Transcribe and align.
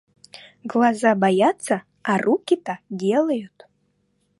Глаза 0.63 1.13
боятся, 1.13 1.83
а 2.01 2.17
руки-то 2.17 2.79
делают! 2.89 3.67